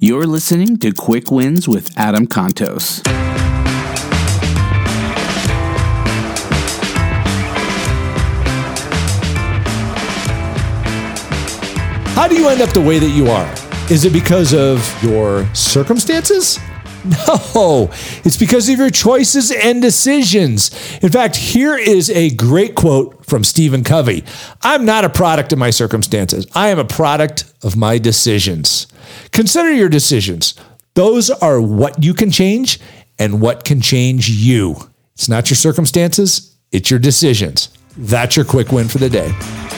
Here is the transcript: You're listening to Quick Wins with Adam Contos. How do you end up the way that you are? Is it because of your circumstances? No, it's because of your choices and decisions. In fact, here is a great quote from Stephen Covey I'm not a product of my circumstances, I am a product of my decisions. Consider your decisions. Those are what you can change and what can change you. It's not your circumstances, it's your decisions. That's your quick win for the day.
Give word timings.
You're 0.00 0.28
listening 0.28 0.76
to 0.76 0.92
Quick 0.92 1.32
Wins 1.32 1.66
with 1.66 1.90
Adam 1.98 2.28
Contos. 2.28 3.04
How 12.14 12.28
do 12.28 12.36
you 12.36 12.46
end 12.48 12.60
up 12.60 12.70
the 12.70 12.80
way 12.80 13.00
that 13.00 13.08
you 13.08 13.26
are? 13.26 13.52
Is 13.90 14.04
it 14.04 14.12
because 14.12 14.54
of 14.54 14.78
your 15.02 15.52
circumstances? 15.52 16.60
No, 17.54 17.90
it's 18.24 18.36
because 18.36 18.68
of 18.68 18.78
your 18.78 18.90
choices 18.90 19.50
and 19.50 19.80
decisions. 19.82 20.70
In 21.02 21.10
fact, 21.10 21.36
here 21.36 21.76
is 21.76 22.10
a 22.10 22.30
great 22.30 22.74
quote 22.74 23.24
from 23.26 23.44
Stephen 23.44 23.84
Covey 23.84 24.24
I'm 24.62 24.84
not 24.84 25.04
a 25.04 25.08
product 25.08 25.52
of 25.52 25.58
my 25.58 25.70
circumstances, 25.70 26.46
I 26.54 26.68
am 26.68 26.78
a 26.78 26.84
product 26.84 27.52
of 27.62 27.76
my 27.76 27.98
decisions. 27.98 28.86
Consider 29.32 29.72
your 29.72 29.88
decisions. 29.88 30.54
Those 30.94 31.30
are 31.30 31.60
what 31.60 32.02
you 32.02 32.14
can 32.14 32.30
change 32.30 32.80
and 33.18 33.40
what 33.40 33.64
can 33.64 33.80
change 33.80 34.28
you. 34.28 34.76
It's 35.14 35.28
not 35.28 35.50
your 35.50 35.56
circumstances, 35.56 36.56
it's 36.72 36.90
your 36.90 37.00
decisions. 37.00 37.70
That's 37.96 38.36
your 38.36 38.44
quick 38.44 38.70
win 38.70 38.88
for 38.88 38.98
the 38.98 39.10
day. 39.10 39.77